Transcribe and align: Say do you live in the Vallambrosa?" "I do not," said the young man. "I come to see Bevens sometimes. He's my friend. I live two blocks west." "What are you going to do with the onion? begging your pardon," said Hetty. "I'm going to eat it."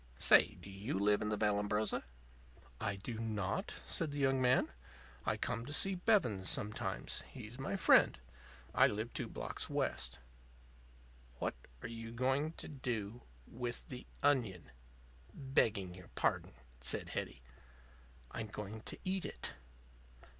Say 0.17 0.55
do 0.59 0.71
you 0.71 0.97
live 0.97 1.21
in 1.21 1.29
the 1.29 1.37
Vallambrosa?" 1.37 2.01
"I 2.79 2.95
do 2.95 3.19
not," 3.19 3.75
said 3.85 4.09
the 4.09 4.17
young 4.17 4.41
man. 4.41 4.69
"I 5.27 5.37
come 5.37 5.63
to 5.67 5.71
see 5.73 5.93
Bevens 5.93 6.49
sometimes. 6.49 7.23
He's 7.31 7.59
my 7.59 7.75
friend. 7.75 8.17
I 8.73 8.87
live 8.87 9.13
two 9.13 9.27
blocks 9.29 9.69
west." 9.69 10.17
"What 11.37 11.53
are 11.83 11.87
you 11.87 12.11
going 12.11 12.53
to 12.53 12.67
do 12.67 13.21
with 13.45 13.89
the 13.89 14.07
onion? 14.23 14.71
begging 15.35 15.93
your 15.93 16.07
pardon," 16.15 16.53
said 16.79 17.09
Hetty. 17.09 17.43
"I'm 18.31 18.47
going 18.47 18.81
to 18.85 18.97
eat 19.03 19.23
it." 19.23 19.53